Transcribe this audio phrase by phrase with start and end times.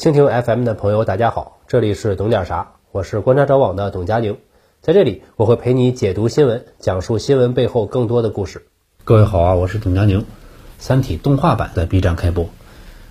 [0.00, 4.38] 蜻蜓 FM 的朋友，大家好，这里是懂点啥，我是观察者网的董佳宁，
[4.80, 8.64] 在这里我会陪你解读新闻，讲述新闻背后更多的故事。
[9.04, 10.20] 各位好啊，我是董佳宁。
[10.78, 12.48] 《三体》动画版在 B 站开播，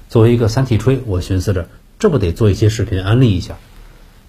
[0.07, 3.59] 作为一个三体吹，我寻思着这不得做一些视频安利一下。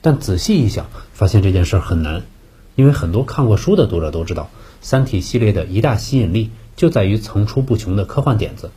[0.03, 0.85] 但仔细一想，
[1.15, 2.21] 发现这件事很难，
[2.75, 4.43] 因为很多看过书的读者都知道，
[4.83, 8.71] 《三体》系列的一大吸引力就在于层出不穷的科幻点子。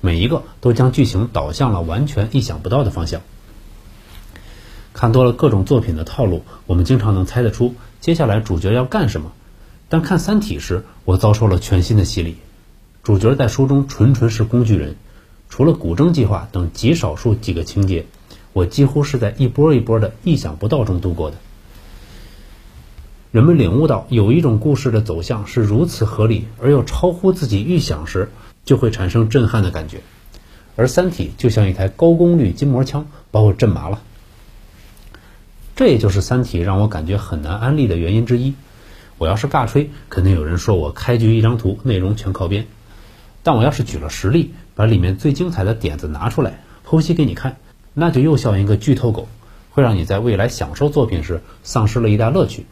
[0.00, 3.20] 每一个都将剧情导向了完全意想不到的方向。
[4.92, 9.32] 看多了各种作品的套路，我们经常能猜得出接下来主角要干什么。
[9.88, 12.36] 但看《三体》时，我遭受了全新的洗礼。
[13.02, 14.96] 主角在书中纯纯是工具人，
[15.48, 18.04] 除了古筝计划等极少数几个情节，
[18.52, 21.36] 我几乎是在一波一波的意想不到中度过的。
[23.30, 28.30] 人们领悟到有一种故事的走向是如此合理而又超乎自己预想时，
[28.68, 30.02] 就会产生震撼的感觉，
[30.76, 34.02] 而《三体》就像一台高功率筋膜枪，把我震麻了。
[35.74, 38.52] 这也就是《三体》让我感觉很难安利的原因之一。
[39.16, 42.64] 我要是尬吹，肯定有人说我开局一张图，内容全靠编；
[43.42, 47.56] 但我要是举了实例，把里面最精彩的点子拿出来剖析给你看，
[47.94, 49.28] 那就又像一个剧透狗，
[49.70, 52.66] 会让你在未来享受作品时丧失了一大乐趣。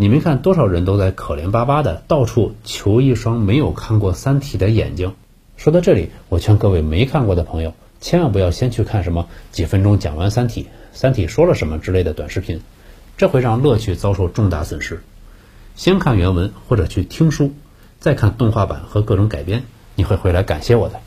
[0.00, 5.16] 你没看多少人都在可怜巴巴的到处求一双没有看过《三体》的眼睛。
[5.56, 12.60] 说到这里，我劝各位没看过的朋友，千万不要先去看什么几分钟讲完《三体》《三体》说了什么之类的短视频，
[13.16, 15.02] 这会让乐趣遭受重大损失。
[15.74, 17.52] 先看原文或者去听书，
[17.98, 19.64] 再看动画版和各种改编，
[19.96, 21.00] 你会回来感谢我的。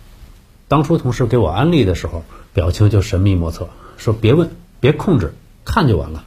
[0.68, 4.50] 当初同事给我安利的时候，表情就神秘莫测，说别问，
[4.82, 6.26] 别控制，看就完了。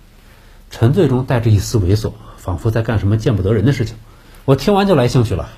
[0.70, 2.12] 沉醉中带着一丝猥琐。
[2.44, 3.96] 仿佛在干什么见不得人的事情，
[4.44, 5.48] 我听完就来兴趣了。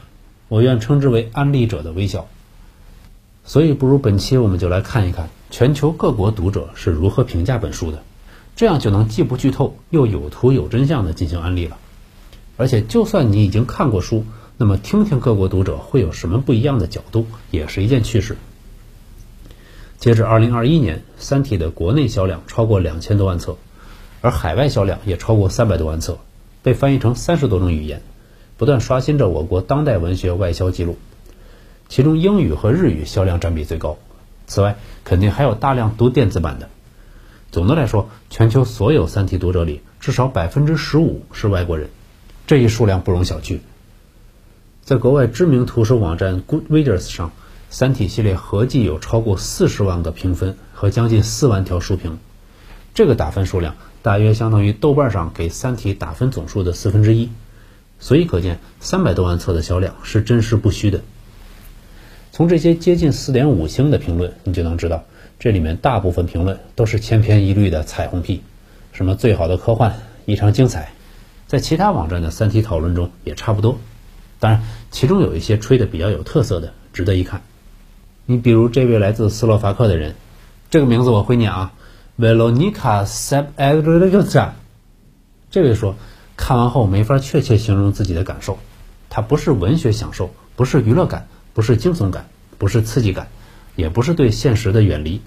[0.46, 2.28] 我愿称之为安利者的微笑。
[3.44, 8.04] 所以，不如本期我们就来看一看全球各国读者是如何评价本书的，
[8.54, 11.76] 这样就能既不剧透又有图有真相的进行安利了。
[12.56, 14.24] 而且，就算你已经看过书，
[14.56, 18.36] 那么听听各国读者会有什么不一样的角度，也是一件趣事。
[19.98, 23.56] 截至二零二一年，《三体》的国内销量超过两千多万册，
[24.20, 26.18] 而海外销量也超过三百多万册。
[26.66, 28.02] 被翻译成三十多种语言，
[28.56, 30.98] 不断刷新着我国当代文学外销记录。
[31.88, 33.98] 其中英语和日语销量占比最高。
[34.48, 36.68] 此外，肯定还有大量读电子版的。
[37.52, 41.88] 总的来说，全球所有《三体》读者里，至少百分之十五是外国人，
[42.48, 43.60] 这一数量不容小觑。
[44.82, 47.28] 在国外知名图书网站 Goodreads 上，
[47.70, 52.18] 《三体》系列合计有超过四十万个评分和将近四万条书评，
[52.92, 53.76] 这个打分数量。
[54.06, 57.28] 大约相当于豆瓣上给《三体》打分总数的四分之一，
[57.98, 61.00] 所以可见三百多万册的销量是真实不虚的。
[62.30, 65.02] 从这些接近四点五星的评论，你就能知道，
[65.40, 68.42] 这里面大部分评论都是千篇一律的彩虹屁，
[68.92, 69.92] 什么最好的科幻，
[70.24, 70.92] 异常精彩，
[71.48, 73.76] 在其他网站的《三体》讨论中也差不多。
[74.38, 74.62] 当然，
[74.92, 77.42] 其中有一些吹的比较有特色的，值得一看。
[78.24, 80.14] 你比如这位来自斯洛伐克的人，
[80.70, 81.72] 这个名字我会念啊。
[82.18, 84.54] Veronica s e p e d r i g a
[85.50, 85.96] 这位说，
[86.34, 88.58] 看完后没法确切形容自己的感受。
[89.10, 92.26] 它不是文学享受，不是娱乐感，不是惊悚感，
[92.56, 93.28] 不是刺激感，
[93.74, 95.20] 也不是对现实的远离，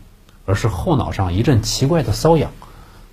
[0.45, 2.51] 而是后脑上一阵奇怪的瘙痒，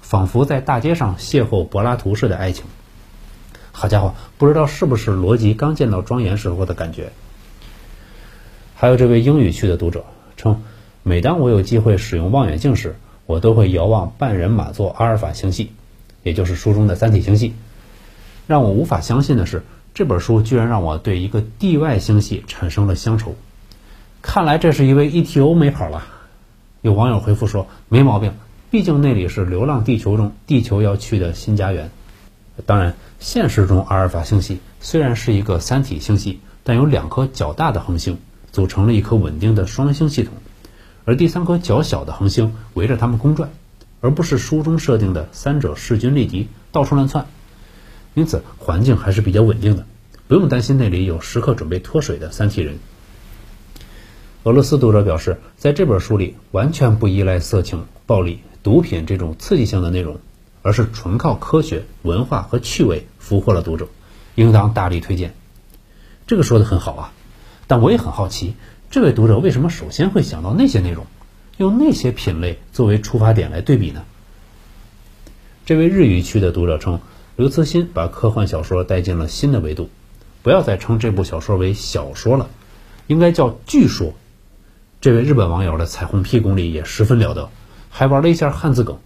[0.00, 2.64] 仿佛在大街上邂逅柏拉图式的爱情。
[3.72, 7.12] 好家伙，不知道是不是罗辑刚见到庄严时候的感觉。
[8.74, 10.06] 还有这位英语区的读者
[10.38, 10.62] 称，
[11.02, 15.72] 每当我有机会使用望远镜时，我都会遥望半人马座阿尔法星系，
[16.22, 17.54] 也就是书中的三体星系。
[18.46, 23.34] 让我无法相信的是，这本书居然让我对一个地外星系产生了乡愁。
[24.22, 26.04] 看来这是一位 ETO 没跑了。
[26.82, 28.32] 有网友回复说：“没毛病，
[28.70, 31.90] 毕竟那里是《流浪地球》中地球要去的新家园。”
[32.64, 38.18] 当然，现实中阿尔法星系虽然是一个三体星系，但有两颗较大的恒星
[38.52, 40.32] 组成了一颗稳定的双星系统。
[41.06, 43.50] 而第三颗较小的恒星围着它们公转，
[44.00, 47.26] 而不是书中设定的三者势均力敌，到处乱窜。
[48.14, 49.86] 因此，环境还是比较稳定的，
[50.26, 52.78] 不用担心那里有时刻准备脱水的三体人。
[54.42, 60.18] 俄罗斯读者表示，在这本书里完全不依赖色情、暴力、毒品这种刺激性的内容，
[60.62, 63.86] 而是纯靠科学、文化和趣味俘获了读者，
[64.34, 65.34] 应当大力推荐。
[66.26, 67.12] 这个说的很好啊，
[67.68, 68.56] 但我也很好奇。
[68.90, 71.06] 这位读者为什么首先会想到那些内容，
[71.58, 74.04] 用那些品类作为出发点来对比呢？
[75.64, 77.00] 这位日语区的读者称，
[77.34, 79.90] 刘慈欣把科幻小说带进了新的维度，
[80.42, 82.48] 不要再称这部小说为小说了，
[83.08, 84.14] 应该叫巨说。
[85.00, 87.50] 这位日本网友的彩虹屁功力也十分了得，
[87.90, 88.98] 还玩了一下汉字梗。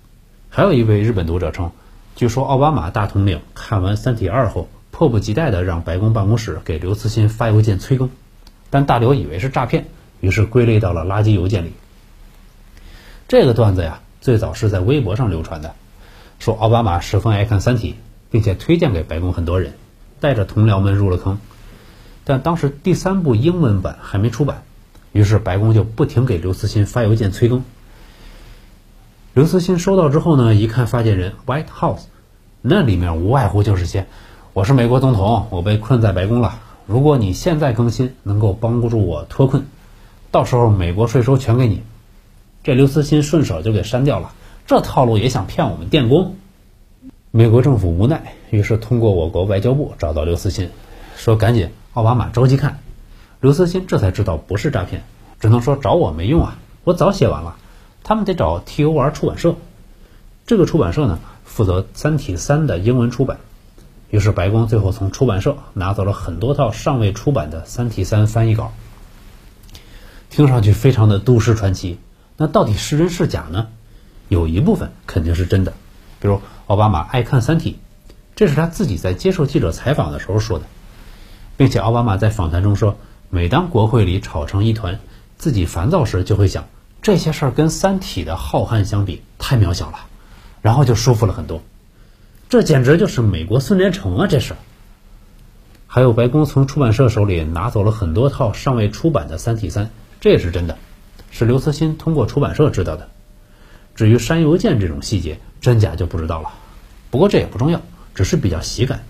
[0.51, 1.73] 还有一位日本读者称，
[2.15, 8.11] 据说奥巴马大统领看完《三体二》后，迫不及待地让白宫办公室给刘慈欣发邮件催更，
[8.71, 9.87] 但大刘以为是诈骗，
[10.21, 11.73] 于是归类到了垃圾邮件里。
[13.29, 15.75] 这个段子呀，最早是在微博上流传的，
[16.39, 17.93] 说奥巴马十分爱看《三体》，
[18.31, 19.75] 并且推荐给白宫很多人，
[20.21, 21.39] 带着同僚们入了坑。
[22.25, 24.63] 但当时第三部英文版还没出版，
[25.13, 27.65] 于是白宫就不停给刘慈欣发邮件催更。
[29.33, 32.03] 刘慈欣收到之后呢，一看发件人 White House，
[32.63, 34.07] 那里面无外乎就是些
[34.53, 36.59] “我是美国总统，我被困在白宫了，
[36.91, 39.63] 如果你现在更新能够帮助我脱困，
[40.33, 41.85] 到时候美国税收全给你。”
[42.65, 44.33] 这刘慈欣顺手就给删掉了。
[44.67, 46.35] 这套路也想骗我们电工？
[47.31, 50.69] 美国政府无奈，于是通过我国外交部找到刘慈欣，
[51.15, 52.81] 说赶紧，奥巴马着急看。
[53.41, 55.05] 刘慈欣这才知道不是诈骗，
[55.39, 57.55] 只能说找我没用啊，我早写完了。
[58.03, 59.55] 他们得找 T.O.R 出版社，
[60.45, 63.39] 这个出版社呢负责《三体三》的英文出版。
[64.11, 68.73] 于是白宫最后从出版社拿走了很多套尚未出版的《三体三》翻译稿。
[70.29, 71.99] 听上去非常的都市传奇，
[72.37, 73.69] 那到底是真是假呢？
[74.29, 75.73] 有一部分肯定是真的，
[76.21, 77.79] 比如奥巴马爱看《三体》，
[78.37, 80.67] 这是他自己在接受记者采访的时候说的，
[81.57, 82.97] 并且奥巴马在访谈中说，
[83.29, 85.01] 每当国会里吵成一团，
[85.37, 86.67] 自己烦躁时就会想。
[87.03, 90.01] 这些事儿跟《三体》的浩瀚相比，太渺小了，
[90.63, 91.63] 然后就舒服了很多。
[92.51, 94.27] 这简直就是美国孙连成啊！
[94.27, 94.55] 这是。
[95.87, 99.87] 还有白宫从出版社手里拿走了很多套尚未出版的《三体三》，
[100.21, 100.77] 这也是真的，
[101.31, 103.09] 是刘慈欣通过出版社知道的。
[103.95, 106.51] 至于删邮件这种细节，真假就不知道了。
[107.13, 107.81] 不过这也不重要，
[108.17, 109.05] 只是比较喜感。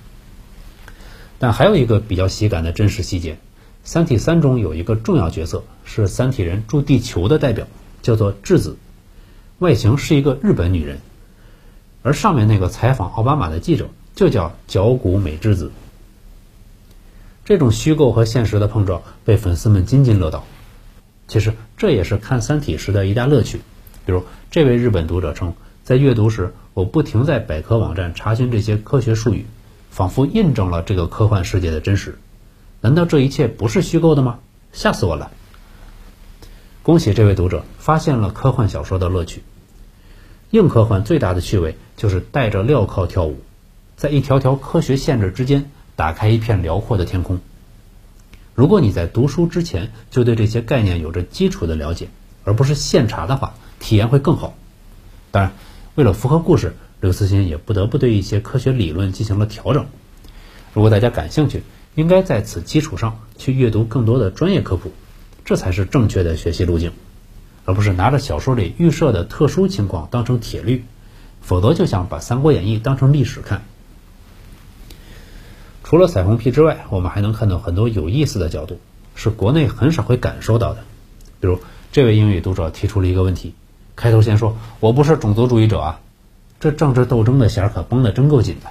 [1.38, 3.32] 但还有一个比较喜感的真实细节，
[3.84, 7.66] 《三体三》中有一个重要角色是三体人驻地球的代表。
[8.02, 8.76] 叫做质子，
[9.58, 11.00] 外形是一个日本女人，
[12.02, 15.70] 而上面那个采访奥巴马的记者就叫角谷美智子。
[17.44, 20.44] 这种虚构和现实的碰撞被粉丝们津津乐道。
[21.28, 23.60] 其实这也是看《三体》时的一大乐趣。
[24.06, 25.54] 比如这位日本读者称，
[25.84, 29.46] 在阅读时，我不停在百科网站查询这些科学术语，
[29.90, 32.18] 仿佛印证了这个科幻世界的真实。
[32.80, 34.38] 难道这一切不是虚构的吗？
[34.72, 35.30] 吓死我了！
[36.82, 39.42] 恭喜这位读者发现了科幻小说的乐趣。
[40.50, 43.40] 硬科幻最大的趣味就是带着镣铐跳舞，
[43.96, 47.38] 在一条条科学限制之间打开一片辽阔的天空。
[48.56, 52.08] 如果你在读书之前就对这些概念有着基础的了解，
[52.42, 54.54] 而不是现查的话，体验会更好。
[55.30, 55.52] 当然，
[55.94, 59.86] 为了符合故事，刘慈欣也不得不对一些科学理论进行了调整。
[60.74, 61.62] 如果大家感兴趣，
[61.94, 64.92] 应该在此基础上去阅读更多的专业科普。
[65.44, 66.92] 这才是正确的学习路径，
[67.64, 70.84] 而不是拿着小说里预设的特殊情况当成铁律，
[71.40, 73.62] 否则就像把《三国演义》当成历史看。
[75.84, 78.80] 除了彩虹屁之外，我们还能看到很多有意思的角度，
[79.14, 80.84] 是国内很少会感受到的。
[81.40, 81.58] 比如
[81.92, 83.54] 这位英语读者提出了一个问题，
[83.96, 86.00] 开头先说我不是种族主义者啊，
[86.60, 88.70] 这政治斗争的弦可绷得真够紧的。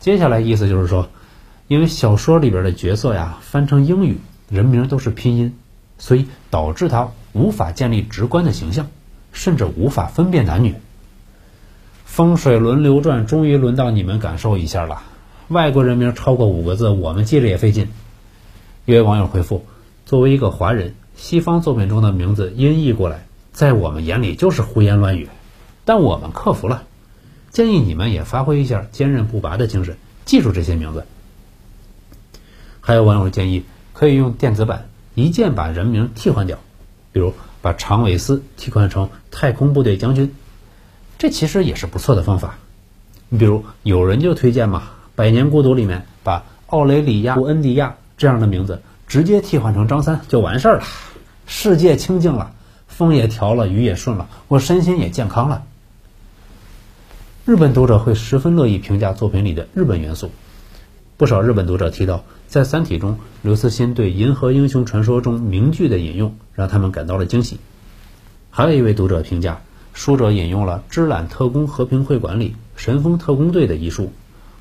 [0.00, 1.08] 接下来意思就是说，
[1.66, 4.18] 因为小说里边的角色呀翻成英语。
[4.50, 5.54] 人名都是拼音，
[5.98, 8.88] 所以导致他无法建立直观的形象，
[9.32, 10.74] 甚至无法分辨男女。
[12.04, 15.02] 风水轮流转，终于轮到你们感受一下了。
[15.48, 17.88] 外国人名超过五个字，我们记着也费劲。
[18.84, 19.64] 一位网友回复：
[20.04, 25.28] 作为一个华人，西方作品中的名字音译过来，在我们眼里就是胡言乱语，
[25.84, 26.82] 但我们克服了。
[27.50, 31.06] 建议你们也发挥一下坚韧不拔的精神，记住这些名字。
[32.80, 33.64] 还有网友建议。
[33.94, 36.60] 可以用电子版一键把人名替换掉，
[37.12, 40.34] 比如把长尾斯替换成太空部队将军，
[41.18, 42.58] 这其实也是不错的方法。
[43.28, 44.82] 你比如有人就推荐嘛，
[45.14, 50.84] 《百年孤独》里面把奥雷里亚·恩迪亚这样的名字直接替换成张三就完事儿了，
[51.46, 52.52] 世界清净了，
[52.86, 55.62] 风也调了，雨也顺了，我身心也健康了。
[57.44, 60.30] 日本读者会十分乐意评价作品里的日本元素，
[61.16, 62.22] 不少日本读者提到。
[62.48, 67.58] 在《三体》中，刘慈欣对《银河英雄传说》中名句的引用，让他们感到了惊喜。
[68.48, 69.60] 还有一位读者评价，
[69.92, 74.10] 书者引用了《芝兰特工和平会馆》里神风特工队的遗书：“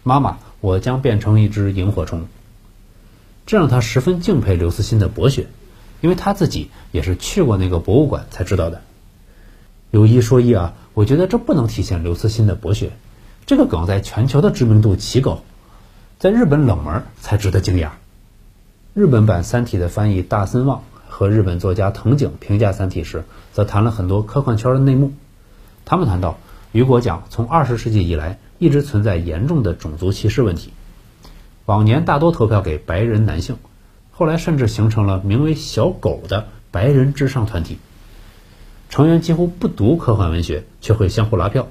[0.03, 2.27] 妈妈，我将变成一只萤火虫。”
[3.47, 5.47] 这让他十分敬佩刘慈欣的博学，
[6.01, 8.81] 因为他自己也是去过那个博物馆才知道的。
[9.91, 12.91] 有一说一啊，我觉得这不能体现刘慈欣的博学，
[13.45, 15.41] 这个梗在全球的知名度奇高。
[16.19, 17.89] 在日本冷门才值得惊讶。
[18.95, 25.13] 日本版《三体》的翻译大森望和日本作家藤井评价《三体》时，则谈了很多科幻圈的内幕，
[25.85, 26.39] 他们谈到，
[26.71, 30.73] 雨果奖从二十世纪以来一直存在严重的种族歧视问题。
[31.67, 33.57] 往年大多投票给白人男性，
[34.11, 37.77] 后来甚至形成了名为“小狗”的白人至上团体，
[38.89, 41.61] 成员几乎不读科幻文学，却会相互拉票。《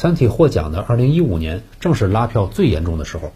[0.00, 3.32] 三体》获奖的二零一五年正是拉票最严重的时候。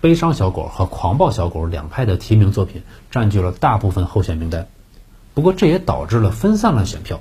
[0.00, 4.68] 悲伤小狗和狂暴小狗两派的提名作品占据了大部分候选名单，
[5.34, 7.20] 不过这也导致了分散了选票，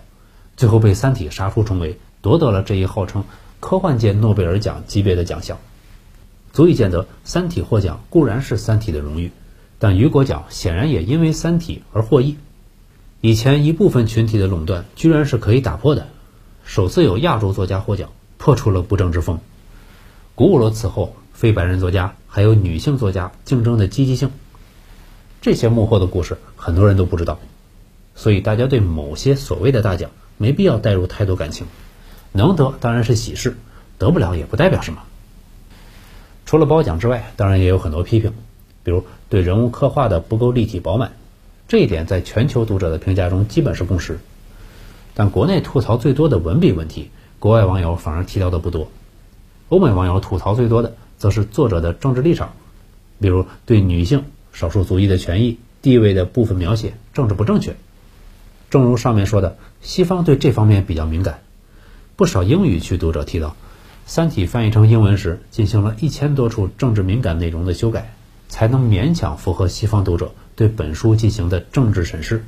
[0.55, 3.25] 最后被《三体》杀出重围，夺得了这一号称
[3.59, 5.57] 科幻界诺贝尔奖级别的奖项，
[6.53, 9.33] 足以见得《三体》获奖固然是《三体》的荣誉，
[9.79, 12.37] 但雨果奖显然也因为《三体》而获益。
[13.19, 16.07] 以前一部分群体的垄断居然是可以打破的，
[16.63, 18.11] 首次有亚洲作家获奖，
[18.47, 19.41] 破除了不正之风，
[20.33, 21.13] 鼓舞了此后。
[21.33, 24.31] 非白人作家还有女性作家竞争的积极性，
[25.41, 27.39] 这些幕后的故事很多人都不知道，
[28.15, 31.67] 所以大家对某些所谓的大奖没必要带入太多感情，
[32.31, 33.57] 能得当然是喜事，
[33.97, 35.03] 得不了也不代表什么。
[36.45, 38.33] 除了褒奖之外，当然也有很多批评，
[38.81, 41.11] 比如对人物刻画的不够立体饱满，
[41.67, 44.17] 这一点在全球读者的评价中基本是共识。
[45.13, 48.89] 但国内吐槽最多的文笔问题，国外网友反而提到的不多，
[49.69, 50.95] 欧美网友吐槽最多的。
[51.19, 52.53] 则是作者的政治立场，
[53.19, 57.75] 比如对女性、少数族裔的权益、地位的部分描写政治不正确。
[58.69, 61.39] 正如上面说的，西方对这方面比较敏感。
[62.15, 63.47] 不少英语区读者提到，
[64.05, 68.13] 《三体》翻译成英文时进行了一千多处政治敏感内容的修改，
[68.47, 72.43] 才能勉强符合西方读者对本书进行的政治审视。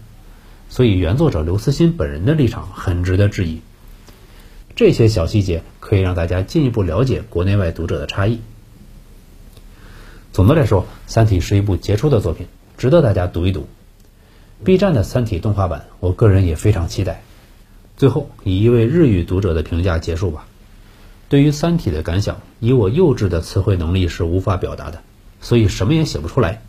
[0.69, 3.61] 所以原作者刘慈欣本人的立场很值得质疑。
[4.75, 8.39] 这些小细节可以让大家进一步了解国内外读者的差异。
[10.31, 12.47] 总的来说，《三体》是一部杰出的作品，
[12.77, 13.67] 值得大家读一读。
[14.63, 17.23] B 站的《三体》动画版，我个人也非常期待。
[17.97, 20.45] 最后，以一位日语读者的评价结束吧。
[21.27, 25.01] 对于《三体》的感想，以我幼稚的词汇能力是无法表达的，
[25.41, 26.61] 所以什么也写不出来。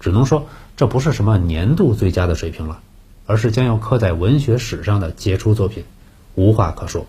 [0.00, 2.80] 只能说，这不是什么年度最佳的水平了，
[3.26, 5.84] 而是将要刻在文学史上的杰出作品，
[6.34, 7.06] 无话可说。